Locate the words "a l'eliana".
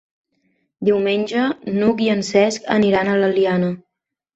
3.17-3.77